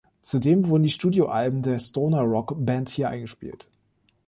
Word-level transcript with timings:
Zudem 0.23 0.65
wurden 0.65 0.81
die 0.81 0.89
Studioalben 0.89 1.61
der 1.61 1.77
Stoner-Rock 1.77 2.55
Band 2.65 2.89
hier 2.89 3.07
eingespielt. 3.09 3.67